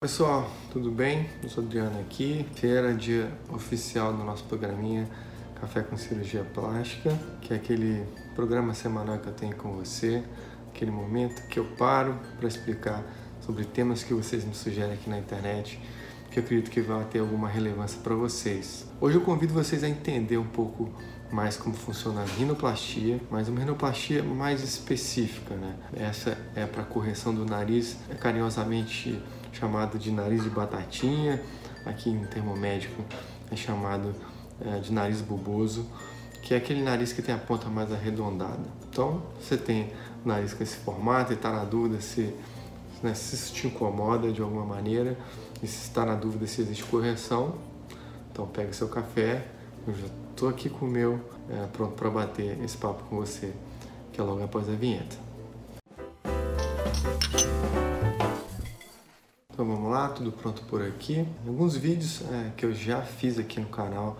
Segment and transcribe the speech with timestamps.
[0.00, 1.28] Pessoal, tudo bem?
[1.42, 2.46] Eu sou Adriano aqui.
[2.54, 5.08] Feira, dia oficial do nosso programinha
[5.60, 10.22] Café com Cirurgia Plástica, que é aquele programa semanal que eu tenho com você,
[10.68, 13.02] aquele momento que eu paro para explicar
[13.40, 15.80] sobre temas que vocês me sugerem aqui na internet,
[16.30, 18.86] que eu acredito que vai ter alguma relevância para vocês.
[19.00, 20.92] Hoje eu convido vocês a entender um pouco
[21.32, 25.74] mais como funciona a rinoplastia, mas uma rinoplastia mais específica, né?
[25.92, 29.20] Essa é para correção do nariz, é carinhosamente
[29.52, 31.42] chamado de nariz de batatinha,
[31.84, 33.02] aqui em termo médico
[33.50, 34.14] é chamado
[34.60, 35.86] é, de nariz bulboso,
[36.42, 38.68] que é aquele nariz que tem a ponta mais arredondada.
[38.90, 39.92] Então, você tem
[40.24, 42.34] o nariz com esse formato e está na dúvida se,
[43.02, 45.16] né, se isso te incomoda de alguma maneira
[45.62, 47.54] e se está na dúvida se existe correção,
[48.30, 49.46] então pega seu café,
[49.86, 53.52] eu já estou aqui com o meu, é, pronto para bater esse papo com você,
[54.12, 55.27] que é logo após a vinheta.
[59.58, 61.26] Então vamos lá, tudo pronto por aqui.
[61.44, 64.16] Em alguns vídeos é, que eu já fiz aqui no canal,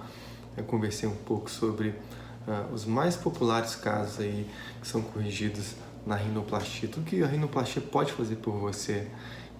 [0.56, 6.16] eu conversei um pouco sobre uh, os mais populares casos aí que são corrigidos na
[6.16, 9.06] rinoplastia, tudo que a rinoplastia pode fazer por você.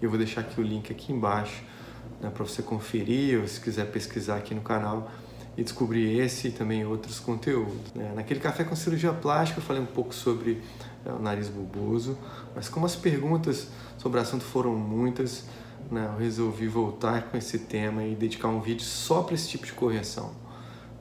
[0.03, 1.63] Eu vou deixar aqui o link aqui embaixo
[2.21, 5.09] né, para você conferir ou se quiser pesquisar aqui no canal
[5.57, 7.95] e descobrir esse e também outros conteúdos.
[7.95, 8.15] Né?
[8.17, 10.61] Naquele café com cirurgia plástica eu falei um pouco sobre
[11.07, 12.19] uh, o nariz bulboso,
[12.53, 15.45] mas como as perguntas sobre o assunto foram muitas,
[15.91, 19.67] né, eu resolvi voltar com esse tema e dedicar um vídeo só para esse tipo
[19.67, 20.31] de correção,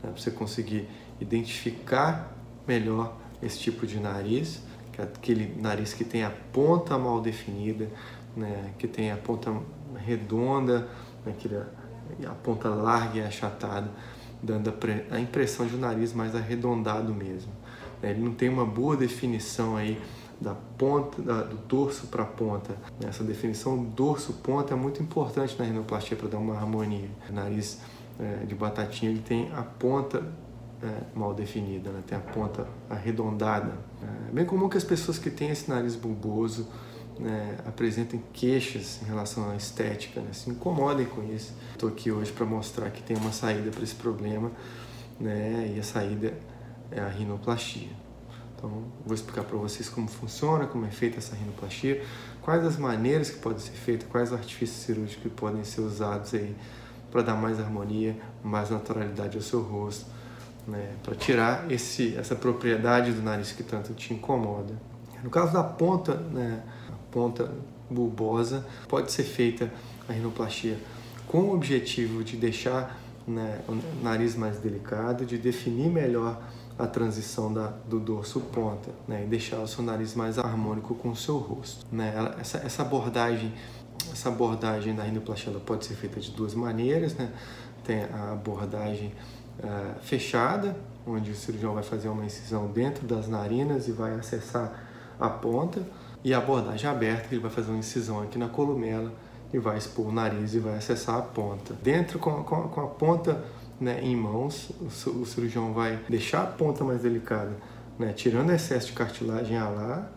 [0.02, 0.88] né, para você conseguir
[1.20, 2.36] identificar
[2.68, 7.90] melhor esse tipo de nariz, que é aquele nariz que tem a ponta mal definida,
[8.36, 9.54] né, que tem a ponta
[9.98, 10.88] redonda,
[11.26, 11.36] né,
[12.26, 13.90] a ponta larga e achatada,
[14.42, 14.74] dando
[15.12, 17.52] a impressão de um nariz mais arredondado mesmo.
[18.02, 18.12] Né.
[18.12, 20.00] Ele não tem uma boa definição aí
[20.40, 22.76] da ponta, da, do dorso para a ponta.
[23.02, 27.10] Essa definição dorso-ponta é muito importante na rinoplastia para dar uma harmonia.
[27.30, 27.80] O nariz
[28.20, 30.24] é, de batatinha ele tem a ponta
[30.82, 32.04] é, mal definida, né?
[32.06, 33.74] tem a ponta arredondada.
[34.30, 36.68] É bem comum que as pessoas que têm esse nariz bulboso
[37.20, 40.30] né, apresentem queixas em relação à estética, né?
[40.34, 41.54] se incomodem com isso.
[41.72, 44.52] Estou aqui hoje para mostrar que tem uma saída para esse problema
[45.20, 45.74] né?
[45.76, 46.34] e a saída
[46.92, 47.90] é a rinoplastia.
[48.58, 48.72] Então,
[49.06, 52.04] vou explicar para vocês como funciona, como é feita essa rinoplastia,
[52.42, 56.56] quais as maneiras que podem ser feitas, quais artifícios cirúrgicos que podem ser usados aí
[57.12, 60.08] para dar mais harmonia, mais naturalidade ao seu rosto,
[60.68, 64.74] né, para tirar esse, essa propriedade do nariz que tanto te incomoda.
[65.24, 67.52] No caso da ponta, né, a ponta
[67.90, 69.72] bulbosa, pode ser feita
[70.10, 70.78] a rinoplastia
[71.28, 76.42] com o objetivo de deixar né, o nariz mais delicado, de definir melhor
[76.78, 81.10] a transição da, do dorso ponta né, e deixar o seu nariz mais harmônico com
[81.10, 81.86] o seu rosto.
[81.92, 82.14] Né?
[82.40, 83.54] Essa, essa abordagem
[84.12, 87.32] essa abordagem da rinoplastia pode ser feita de duas maneiras, né?
[87.84, 89.14] Tem a abordagem
[89.60, 94.84] uh, fechada, onde o cirurgião vai fazer uma incisão dentro das narinas e vai acessar
[95.20, 95.82] a ponta,
[96.24, 99.12] e a abordagem aberta, que ele vai fazer uma incisão aqui na columela
[99.54, 101.74] e vai expor o nariz e vai acessar a ponta.
[101.82, 103.44] Dentro com, com, com a ponta
[103.80, 107.56] né, em mãos, o cirurgião vai deixar a ponta mais delicada,
[107.98, 110.10] né, tirando excesso de cartilagem a lá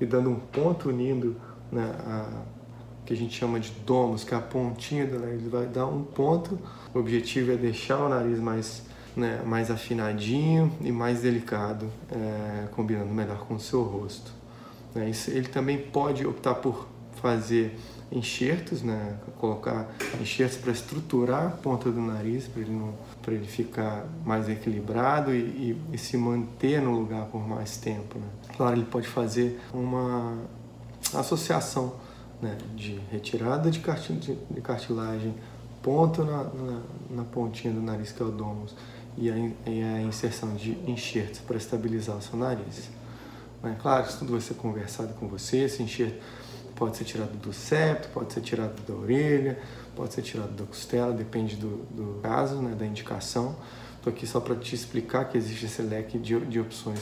[0.00, 1.36] e dando um ponto unindo
[1.70, 2.42] né, a,
[3.04, 6.02] que a gente chama de domos, que é a pontinha do nariz, vai dar um
[6.02, 6.58] ponto.
[6.94, 8.82] O objetivo é deixar o nariz mais,
[9.16, 14.32] né, mais afinadinho e mais delicado, é, combinando melhor com o seu rosto.
[14.94, 16.86] É, isso, ele também pode optar por
[17.22, 17.78] fazer
[18.10, 19.16] enxertos, né?
[19.38, 19.88] Colocar
[20.20, 22.92] enxertos para estruturar a ponta do nariz, para ele, não,
[23.26, 28.18] ele ficar mais equilibrado e, e, e, se manter no lugar por mais tempo.
[28.18, 28.26] Né?
[28.56, 30.36] Claro, ele pode fazer uma
[31.14, 31.94] associação
[32.42, 32.58] né?
[32.76, 33.80] de retirada de,
[34.62, 35.34] cartilagem,
[35.82, 38.74] ponto na, na, na, pontinha do nariz, que é o domus,
[39.16, 42.90] e a, e a inserção de enxertos para estabilizar o seu nariz.
[43.62, 46.20] Mas, claro, isso tudo vai ser conversado com você, esse enxerto
[46.82, 49.56] Pode ser tirado do septo, pode ser tirado da orelha,
[49.94, 53.54] pode ser tirado da costela, depende do, do caso, né, da indicação.
[53.94, 56.98] Estou aqui só para te explicar que existe esse leque de, de opções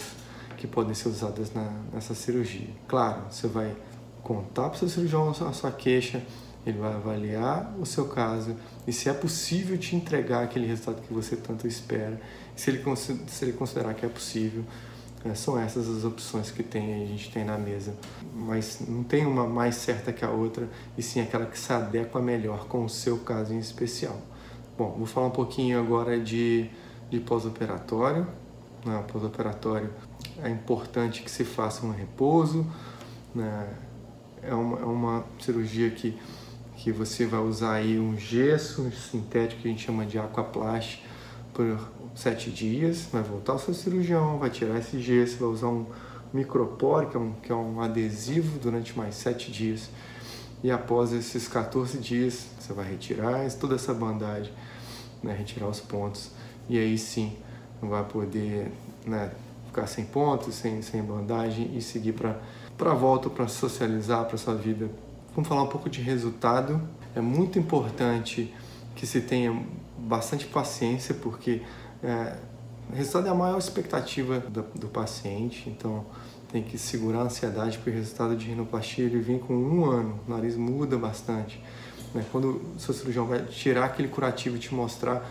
[0.59, 2.69] que podem ser usadas na, nessa cirurgia.
[2.87, 3.75] Claro, você vai
[4.23, 6.23] contar para o seu cirurgião a sua queixa,
[6.67, 8.55] ele vai avaliar o seu caso
[8.87, 12.21] e se é possível te entregar aquele resultado que você tanto espera.
[12.55, 14.63] Se ele, se ele considerar que é possível,
[15.25, 17.95] é, são essas as opções que tem, a gente tem na mesa.
[18.35, 22.21] Mas não tem uma mais certa que a outra, e sim aquela que se adequa
[22.21, 24.17] melhor com o seu caso em especial.
[24.79, 26.71] Bom, vou falar um pouquinho agora de,
[27.11, 28.27] de pós-operatório.
[28.85, 29.05] Né?
[29.13, 29.91] Pós-operatório
[30.43, 32.67] é importante que se faça um repouso.
[33.35, 33.69] Né?
[34.43, 36.19] É, uma, é uma cirurgia que,
[36.77, 41.03] que você vai usar aí um gesso sintético que a gente chama de aquaplast
[41.61, 45.87] por sete dias, vai voltar ao seu cirurgião, vai tirar esse gesso, vai usar um
[46.33, 49.91] micropore, que é um, que é um adesivo, durante mais sete dias.
[50.63, 54.53] E após esses 14 dias, você vai retirar toda essa bandagem,
[55.23, 56.31] né, retirar os pontos,
[56.69, 57.37] e aí sim
[57.81, 58.71] vai poder
[59.07, 59.31] né,
[59.67, 62.37] ficar sem pontos, sem, sem bandagem e seguir para
[62.79, 64.91] a volta, para socializar, para sua vida.
[65.35, 66.81] Vamos falar um pouco de resultado.
[67.15, 68.53] É muito importante
[69.01, 69.59] que se tenha
[69.97, 71.63] bastante paciência, porque
[72.03, 72.37] é,
[72.93, 76.05] o resultado é a maior expectativa do, do, paciente, então
[76.53, 80.21] tem que segurar a ansiedade, porque o resultado de rinoplastia ele vem com um ano,
[80.29, 81.65] o nariz muda bastante.
[82.13, 82.23] Né?
[82.31, 85.27] Quando o seu cirurgião vai tirar aquele curativo e te mostrar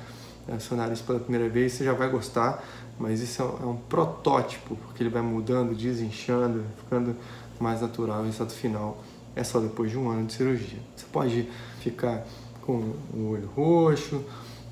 [0.48, 2.68] é, seu nariz pela primeira vez, você já vai gostar,
[2.98, 7.16] mas isso é um, é protótipo, porque ele vai mudando, desinchando, ficando
[7.60, 8.22] mais natural.
[8.22, 8.98] O resultado final
[9.36, 10.80] é só depois de um ano de cirurgia.
[10.96, 11.48] Você pode
[11.82, 12.26] ficar
[12.66, 14.24] com o olho roxo,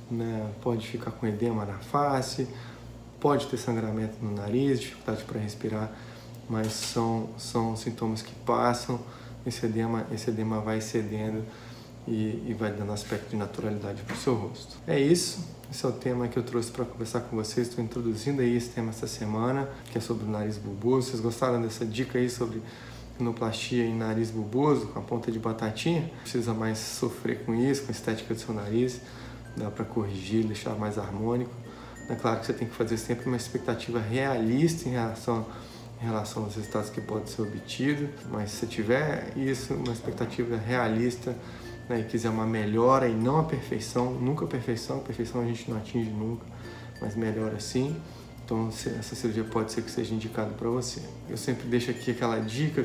[0.10, 0.50] né?
[0.62, 2.48] pode ficar com edema na face,
[3.20, 5.92] pode ter sangramento no nariz, dificuldade para respirar,
[6.50, 9.00] mas são, são sintomas que passam,
[9.46, 11.44] esse edema, esse edema vai cedendo
[12.08, 14.78] e, e vai dando aspecto de naturalidade para o seu rosto.
[14.88, 15.40] É isso,
[15.70, 17.68] esse é o tema que eu trouxe para conversar com vocês.
[17.68, 21.10] Estou introduzindo aí esse tema essa semana, que é sobre o nariz bulboso.
[21.10, 22.62] Vocês gostaram dessa dica aí sobre
[23.18, 26.02] rinoplastia em nariz bulboso, com a ponta de batatinha?
[26.02, 29.02] Não precisa mais sofrer com isso, com a estética do seu nariz
[29.58, 31.52] dá para corrigir, deixar mais harmônico.
[32.10, 35.46] É claro que você tem que fazer sempre uma expectativa realista em relação,
[36.02, 41.36] em relação aos resultados que podem ser obtidos, mas se tiver isso, uma expectativa realista
[41.90, 45.46] né, e quiser uma melhora e não a perfeição, nunca a perfeição, a perfeição a
[45.46, 46.46] gente não atinge nunca,
[47.02, 48.00] mas melhor assim,
[48.48, 51.02] então essa cirurgia pode ser que seja indicada para você.
[51.30, 52.82] Eu sempre deixo aqui aquela dica,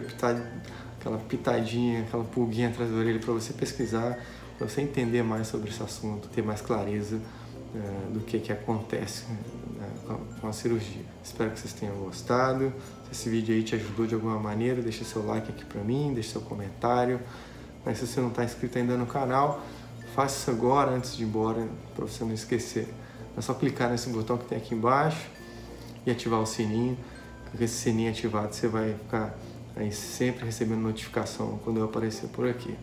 [0.99, 4.19] aquela pitadinha, aquela pulguinha atrás da orelha para você pesquisar
[4.59, 7.21] para você entender mais sobre esse assunto, ter mais clareza
[7.75, 9.25] é, do que, que acontece
[9.77, 9.89] né,
[10.41, 11.05] com a cirurgia.
[11.23, 12.73] Espero que vocês tenham gostado.
[13.07, 16.13] Se esse vídeo aí te ajudou de alguma maneira, deixa seu like aqui para mim,
[16.13, 17.21] deixa seu comentário.
[17.85, 19.65] Mas se você não está inscrito ainda no canal,
[20.15, 22.93] faça isso agora antes de ir embora para você não esquecer.
[23.37, 25.42] É só clicar nesse botão que tem aqui embaixo
[26.07, 26.97] e ativar o sininho.
[27.51, 29.39] Com esse sininho ativado você vai ficar
[29.77, 32.77] aí sempre recebendo notificação quando eu aparecer por aqui.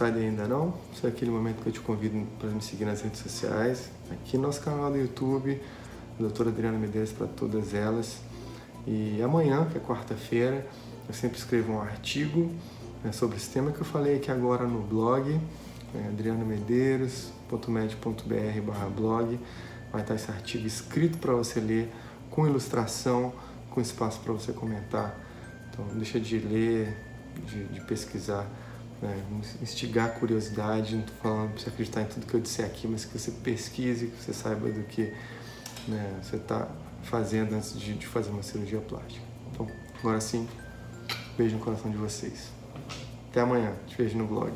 [0.00, 2.86] sai daí ainda não, esse é aquele momento que eu te convido para me seguir
[2.86, 5.60] nas redes sociais, aqui no nosso canal do YouTube,
[6.20, 8.20] doutora Adriana Medeiros para todas elas.
[8.86, 10.66] E amanhã, que é quarta-feira,
[11.08, 12.50] eu sempre escrevo um artigo
[13.02, 15.38] né, sobre esse tema que eu falei aqui agora no blog,
[15.94, 19.40] é, adrianomedeiros.med.br blog.
[19.92, 21.90] Vai estar esse artigo escrito para você ler,
[22.30, 23.32] com ilustração,
[23.70, 25.18] com espaço para você comentar.
[25.70, 26.96] Então, deixa de ler,
[27.46, 28.46] de, de pesquisar
[29.02, 29.22] né,
[29.62, 32.86] instigar a curiosidade, não estou falando para você acreditar em tudo que eu disser aqui,
[32.86, 35.12] mas que você pesquise, que você saiba do que
[35.90, 36.68] né, você está
[37.02, 39.24] fazendo antes de, de, fazer uma cirurgia plástica.
[39.52, 39.66] Então,
[39.98, 40.48] agora sim,
[41.36, 42.50] beijo no coração de vocês.
[43.30, 44.52] Até amanhã, te vejo no blog.